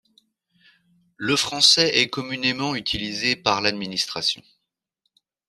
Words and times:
Le 1.17 1.35
français 1.35 1.99
est 1.99 2.09
communément 2.09 2.73
utilisé 2.75 3.35
par 3.35 3.61
l'administration. 3.61 4.41